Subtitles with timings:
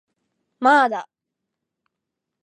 [0.59, 1.07] まーだ